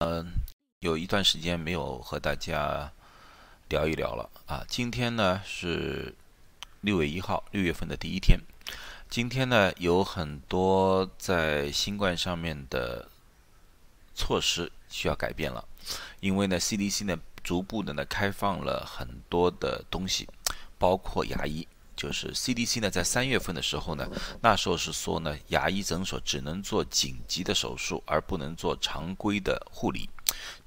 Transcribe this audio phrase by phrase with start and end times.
[0.00, 0.30] 嗯，
[0.80, 2.92] 有一段时间没有和大家
[3.70, 4.62] 聊一聊了啊。
[4.68, 6.14] 今天呢是
[6.82, 8.38] 六月一号，六月份的第一天。
[9.08, 13.08] 今天呢有很多在新冠上面的
[14.14, 15.66] 措施需要改变了，
[16.20, 20.28] 因为呢 CDC 呢逐步的呢开放了很多的东西，
[20.78, 21.66] 包括牙医。
[21.96, 24.06] 就是 CDC 呢，在三月份的时候呢，
[24.42, 30.08] 那时候是说呢，牙医诊所只能做紧急的手术，而不能做常规的护理，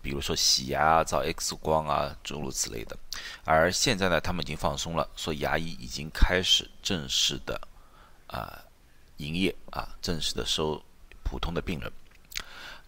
[0.02, 2.97] 比如说洗牙啊、照 X 光啊，诸如此类的。
[3.46, 7.61] 而现在呢，他们已经放松了，说牙医已经开始正式的
[8.25, 8.60] 啊
[9.18, 10.83] 营业啊，正式的收
[11.24, 11.91] 普通的病人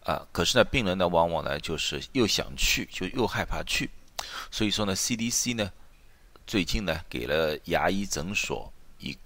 [0.04, 0.28] 啊。
[0.32, 3.92] 可是呢，病人呢，往往呢，就是又想去，就又害怕去，
[4.50, 5.72] 所以说呢，CDC 呢。
[6.48, 9.18] 最近呢，给了牙医诊所一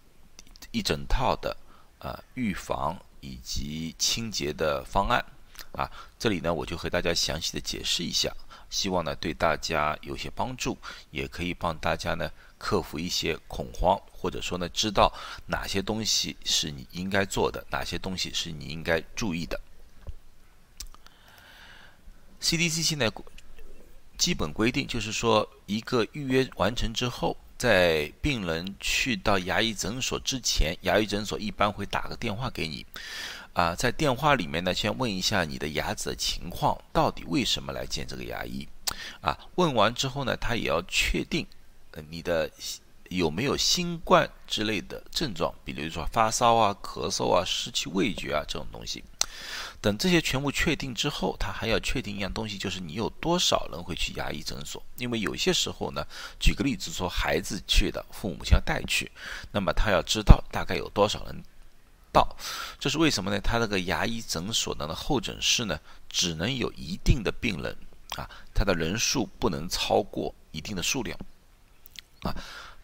[0.71, 1.57] 一整套的
[1.97, 5.25] 啊预防以及清洁的方案
[5.71, 8.31] 啊，这里呢我就和大家详细的解释一下，
[8.69, 10.77] 希望呢对大家有些帮助，
[11.09, 15.11] 也可以帮大家呢克服一些恐慌，或者说呢知道
[15.47, 19.59] 哪些东西是你应该做的，哪些东西是你应该注意的。
[22.39, 23.11] CDC 现在。
[24.17, 32.85] 基本规定就是说，一个预约完成之后，在病人去到牙医诊所之前，牙医诊所一般会打个电话给你，
[33.53, 38.67] 啊，在电话里面呢，先问一下你的牙齿的情况，到底为什么来见这个牙医，
[39.21, 41.45] 啊，问完之后呢，他也要确定，
[41.91, 42.49] 呃，你的
[43.09, 49.03] 有没有新冠之类的症状，比如说发烧啊、咳嗽啊、失去味觉啊这种东西。
[49.85, 54.81] 等这些全部确定之后，他还要确定一样东西，就是你有多少人会去牙医诊所。
[54.97, 56.03] 因为有些时候呢，
[56.39, 59.11] 举个例子说，孩子去的，父母亲要带去，
[59.51, 61.43] 那么他要知道大概有多少人
[62.11, 62.35] 到。
[62.79, 63.39] 这是为什么呢？
[63.39, 65.79] 他那个牙医诊所的候诊室呢，
[66.09, 67.77] 只能有一定的病人
[68.15, 71.15] 啊，他的人数不能超过一定的数量
[72.23, 72.33] 啊。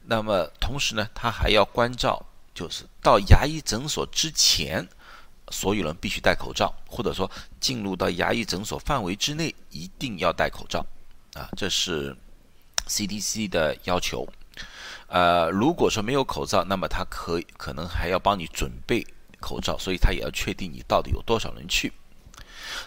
[0.04, 2.24] 那么同时呢，他还要关照，
[2.54, 4.88] 就是到牙医诊所之前。
[5.52, 7.30] 所有人必须戴口罩，或者说
[7.60, 10.86] 进入到牙医诊所范围之内一定要戴口罩，
[11.34, 12.16] 啊，这是
[12.88, 14.28] CDC 的要求。
[15.08, 19.06] 呃，如果说没有口罩，那么他可可能还要帮你准备
[19.40, 21.92] 口罩，所以他也要确定你到底有多少人去。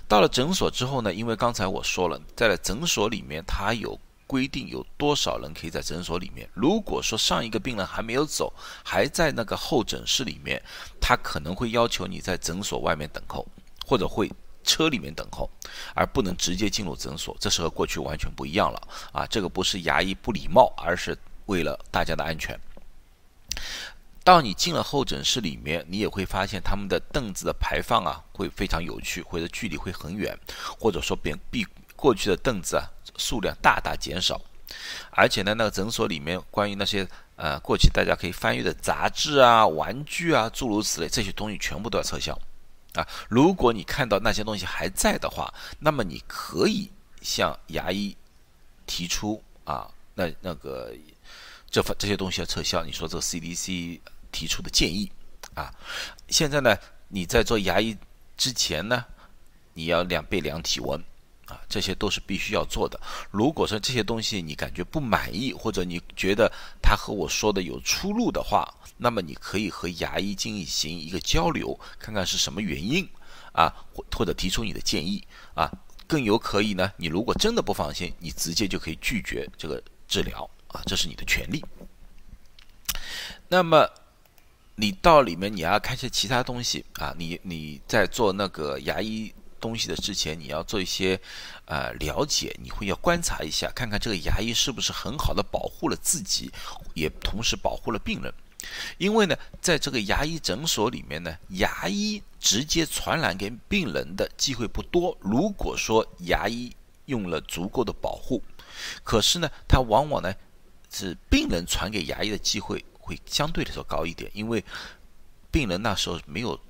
[0.09, 3.99] 到了诊所之后呢，因为刚才我说了，在诊所里面他有。
[4.27, 6.49] 规定有多少人可以在诊所里面？
[6.55, 8.53] 如果说上一个病人还没有走，
[8.83, 10.63] 还在那个候诊室里面，
[11.01, 13.47] 他可能会要求你在诊所外面等候，
[13.87, 14.31] 或者会
[14.63, 15.51] 车里面等候，
[15.95, 17.37] 而不能直接进入诊所。
[17.39, 19.27] 这是和过去完全不一样了啊！
[19.27, 22.59] 这个不是牙医不礼貌，而是为了大家的安全。
[24.25, 30.35] 当你进了候诊室里面，你也会发现他们的凳子的排放啊，会非常有趣，或者距离会很远，
[30.81, 32.91] 或者说比比过去的凳子啊。
[33.17, 34.41] 数量大大减少，
[35.13, 37.07] 而且呢，那个诊所里面关于那些
[37.37, 42.37] 呃过去大家可以翻阅的杂志啊、玩具啊，诸如此类这些东西全部都要撤销
[42.95, 43.07] 啊。
[43.29, 46.91] 如果你看到那些东西还在的话，那么你可以
[47.23, 48.17] 向牙医
[48.85, 50.93] 提出啊，那那个
[51.71, 52.83] 这这些东西要撤销。
[52.83, 54.01] 你说这个 CDC
[54.33, 55.09] 提出的建议
[55.55, 55.73] 啊，
[56.27, 56.77] 现在呢，
[57.07, 57.97] 你在做牙医
[58.37, 59.05] 之前呢，
[59.73, 61.01] 你要量倍量体温。
[61.47, 62.99] 啊，这些都是必须要做的。
[63.31, 66.51] 如果说这些东西你感觉不满意，或者你觉得
[66.81, 68.67] 他和我说的有出入的话，
[68.97, 73.07] 那么你可以和牙医进行一个交流，看看是什么原因
[73.53, 75.23] 啊，或或者提出你的建议
[75.55, 75.71] 啊。
[76.07, 81.65] 更有可以呢，你如果真的不放心，你直接就可以拒绝这个治疗啊，这是你的权利。
[83.49, 83.87] 那么
[84.77, 89.31] 你到里面你要看些其他东西啊，你你在做那个牙医。
[89.65, 91.19] 东西的之前，你要做一些，
[91.65, 96.53] 呃，了解，你会要观察一下，看看这个牙医是不是很好的保护了自己，
[96.93, 98.31] 也同时保护了病人。
[98.99, 105.17] 因为呢，在这个牙医诊所里面呢，牙医直接传染给病人的机会不多。
[105.21, 106.71] 如果说牙医
[107.07, 108.43] 用了足够的保护，
[109.03, 110.31] 可是呢，他往往呢
[110.91, 114.63] 是病人传给牙医的机会会相对来说高一点，因为
[115.51, 116.61] 病人那时候没有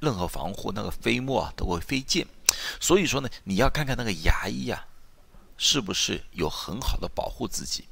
[0.00, 2.26] 任何防护，那个飞沫啊都会飞溅。
[2.78, 4.86] 所以说呢，你要看看那个牙医呀，
[5.56, 7.84] 是不是有很好的保护自己。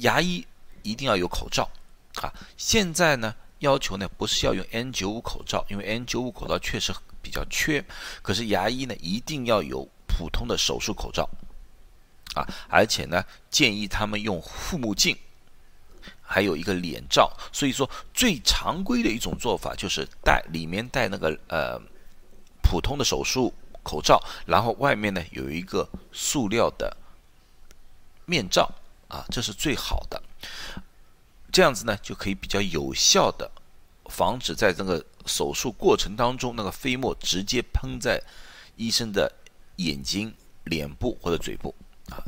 [0.00, 0.44] 牙医
[0.82, 1.70] 一定要有口罩
[2.16, 2.32] 啊！
[2.56, 6.92] 现在呢，要求呢不是要用 N95 口罩，因为 N95 口罩确实
[7.22, 7.84] 比较缺。
[8.22, 11.28] 可是牙医呢一定要有普通的手术口罩
[12.34, 15.16] 啊，而且呢建议他们用护目镜，
[16.20, 17.32] 还有一个脸罩。
[17.52, 21.80] 所以说，最常规的一种做法就是戴里面戴那个呃。
[22.64, 23.52] 普通的手术
[23.82, 26.96] 口罩，然后外面呢有一个塑料的
[28.24, 28.68] 面罩
[29.08, 30.20] 啊，这是最好的。
[31.52, 33.48] 这样子呢就可以比较有效的
[34.06, 38.20] 防止在这个手术过程当中那个飞沫直接喷在
[38.74, 39.30] 医生的
[39.76, 40.34] 眼睛、
[40.64, 41.72] 脸部或者嘴部
[42.10, 42.18] 啊。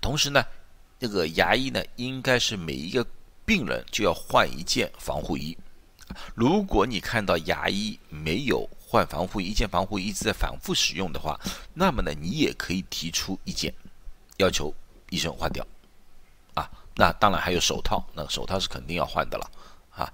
[0.00, 0.44] 同时呢，
[1.00, 3.04] 这个牙医呢应该是每一个
[3.44, 5.56] 病人就要换一件防护衣。
[6.34, 11.40] 如果你看到牙医没有换防护，一件防护一直在反复使用的话，
[11.72, 13.72] 那么呢，你也可以提出意见，
[14.36, 14.70] 要求
[15.08, 15.66] 医生换掉。
[16.52, 19.50] 啊，那当然还有手套，那手套是肯定要换的了。
[19.96, 20.12] 啊，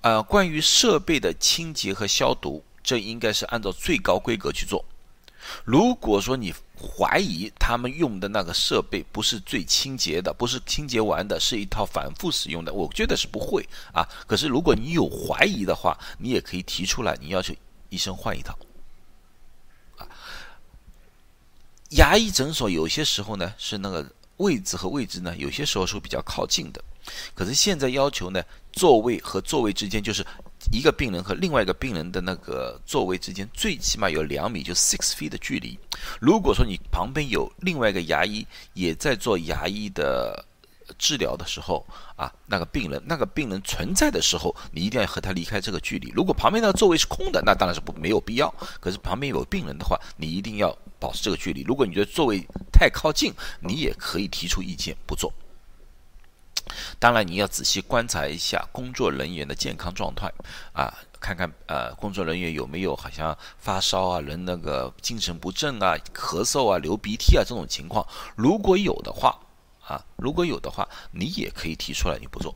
[0.00, 4.84] 呃，关于设备的清洁和消毒，这应该是按照最高规格去做。
[5.64, 14.04] 如果说你怀疑他们用的那个设备不是最清洁的，不是清洁完的，是一套反复使用的，我觉得是不会啊。
[14.26, 17.54] 可是如果你有怀疑的话，你也可以提出来，你要求
[17.88, 18.58] 医生换一套。
[19.96, 20.06] 啊，
[21.90, 24.06] 牙医诊所有些时候呢是那个
[24.38, 26.82] 位置和位置呢，有些时候是比较靠近的，
[27.34, 28.42] 可是现在要求呢，
[28.72, 30.26] 座位和座位之间就是。
[30.72, 35.78] 一个病人和另外一个病人的那个座位之间最起码有两米，就 six feet 的距离。
[36.20, 40.44] 如果说你旁边有另外一个牙医也在做牙医的
[40.96, 41.84] 治疗的时候
[42.16, 46.10] 啊，那个病人那个病人存在的时候，你一定要和他离开这个距离。
[46.14, 48.52] 如果旁边那个座位是空的，那当然是不没有必要。
[48.80, 51.62] 可是旁边有病人的话，你一定要保持这个距离。
[51.62, 55.32] 如果你觉得座位太靠近，你也可以提出意见不坐。
[56.98, 60.30] 当然，你要仔细观察一下工作人员的健康状态
[60.72, 68.06] 啊，看看呃工作人员有没有好像发烧啊、人那个精神不振啊、咳嗽啊、流鼻涕啊这种情况。
[68.36, 69.38] 如果有的话
[69.88, 72.54] 啊，如果有的话，你也可以提出来，你不做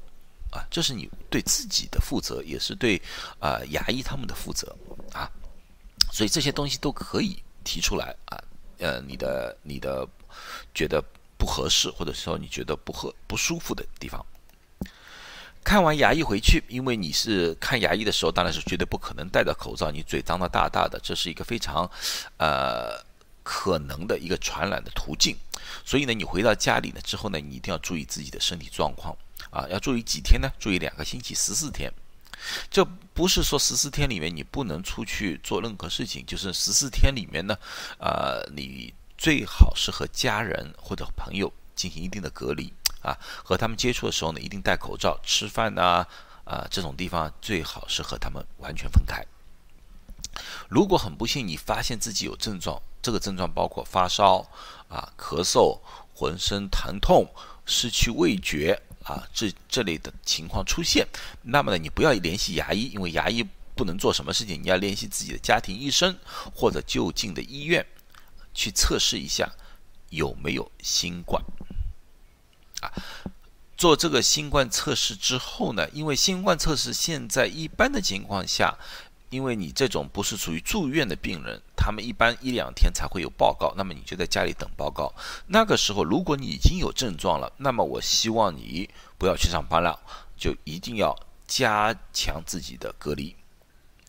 [0.52, 3.00] 啊，这是你对自己的负责，也是对
[3.40, 4.76] 啊牙医他们的负责
[5.12, 5.30] 啊。
[6.12, 8.38] 所以这些东西都可以提出来啊，
[8.78, 10.06] 呃，你的你的
[10.74, 11.02] 觉得。
[11.42, 14.24] 不合适，或者说你觉得不合不舒服的地方，
[15.64, 21.90] 看完牙医回去，因为你是看牙医的时候，当然是绝对不可能戴着口罩，你嘴张得大大的，这是一个非常
[22.36, 23.04] 呃
[23.42, 25.36] 可能的一个传染的途径。
[25.84, 29.16] 所以呢，你回到家里呢之后呢，你一定要注意自己的身体状况
[29.50, 30.50] 啊，要注意几天呢？
[30.58, 31.92] 注意两个星期，十四天。
[32.70, 32.84] 这
[33.14, 37.56] 不是说十四天里面你不能出去做任何事情，就是十四天里面呢，
[37.98, 38.92] 呃，你。
[39.18, 45.16] 最好是和家人或者朋友进行一定的隔离啊，和他们接触的时候呢，一定戴口罩。
[45.22, 46.04] 吃饭呐，
[46.42, 49.24] 啊，这种地方最好是和他们完全分开。
[50.72, 54.38] 如果很不幸你发现自己有症状，这个症状包括发烧
[54.88, 55.78] 啊、咳嗽、
[56.14, 57.28] 浑身疼痛、
[57.66, 61.06] 失去味觉啊这这类的情况出现，
[61.42, 66.16] 那么呢，你不要联系牙医，因为牙医不能做什么事情，你要联系自己的家庭医生
[66.54, 67.86] 或者就近的医院。
[68.54, 69.50] 去测试一下
[70.10, 71.42] 有没有新冠
[72.80, 72.92] 啊？
[73.78, 75.88] 做这个新冠测试之后呢？
[75.90, 78.76] 因为新冠测试现在一般的情况下，
[79.32, 85.12] 因为你这种不是属于住院的病人，他们一般一两天才会有报告，那么你就在家里等报告。
[85.46, 88.88] 那个时候，如果你已经有症状了，那么我希望你
[89.18, 89.98] 不要去上班了，
[90.36, 91.18] 就一定要
[91.48, 93.34] 加强自己的隔离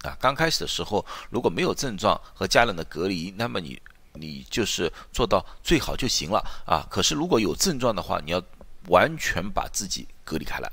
[0.03, 0.15] 啊！
[0.19, 3.81] 刚开始的时候，如果没有症状和家人的隔离，那么你。
[4.15, 6.85] 你就是做到最好就行了啊！
[6.87, 8.39] 可是如果有症状的话，你要
[8.89, 10.71] 完全把自己隔离开来，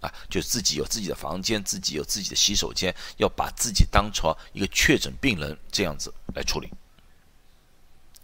[0.00, 6.70] 啊，就自己有自己的房间，自己有自己的洗手间，要把自己当成一个确诊病人这样子来处理，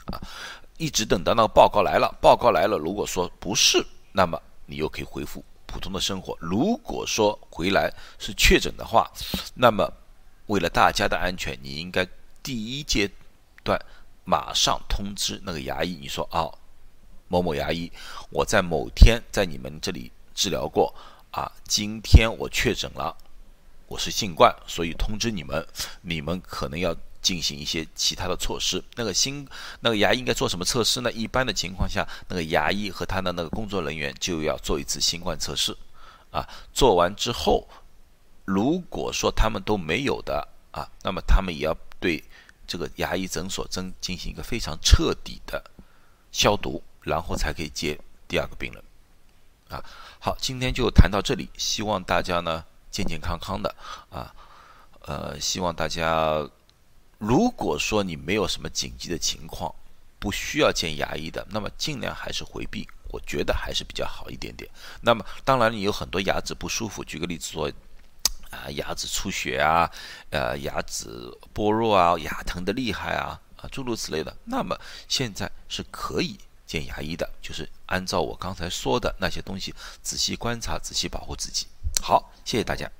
[0.06, 0.20] 啊，
[0.78, 6.36] 一直等到那个报告来了，报告来了，如果说不是，那么你又可以恢复普通的生活。
[6.40, 9.10] 如果说回来是确诊的话，
[9.54, 9.92] 那么
[10.46, 12.06] 为了大家的安全，你应该
[12.42, 13.10] 第一阶
[13.62, 13.80] 段。
[14.26, 16.48] 马上通知那个牙医，你说啊，
[17.28, 17.92] 某某牙医，
[18.30, 20.94] 我在某天在你们这里治疗过
[21.34, 23.16] 啊，今天我确诊了，
[23.88, 25.66] 我是新冠，所以通知你们，
[26.02, 28.80] 你们可能要进行一些其他的措施。
[28.94, 29.44] 那个新
[29.80, 31.10] 那个牙医应该做什么测试呢？
[31.10, 35.76] 一般的情况下，那个牙医和他的那个工作人员就要做一次新冠测试，
[36.30, 37.68] 啊，做完之后，
[38.44, 42.22] 如果说他们都没有的啊，那么他们也要对。
[42.66, 45.62] 这个牙医诊所真进行一个非常彻底的
[46.32, 48.82] 消毒，然后才可以接第二个病人。
[49.68, 49.82] 啊，
[50.20, 53.74] 好，今天就谈到这里，希望大家呢健健康康的
[54.10, 54.34] 啊，
[55.02, 56.48] 呃，希望大家
[57.18, 59.74] 如果说你没有什么紧急的情况，
[60.18, 64.70] 不需要见牙医的，那么尽量还是回避，我觉得还是比较好一点点。
[65.00, 67.70] 那么当然，你有很多牙齿不舒服，举个例子说。
[68.50, 69.90] 啊，牙齿出血啊，
[70.30, 71.08] 呃，牙齿
[71.52, 74.78] 剥落啊，牙疼的厉害啊，啊，诸如此类的，那么
[75.08, 81.66] 现在是可以见牙医的，就是按照我刚才说的那些东西，仔细观察，仔细保护自己。
[82.02, 82.90] 好，谢谢大家。